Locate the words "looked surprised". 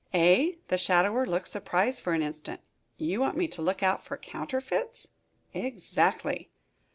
1.27-2.01